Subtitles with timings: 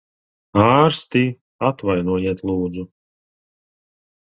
[0.61, 1.21] Ārsti!
[1.69, 2.89] Atvainojiet, lūdzu.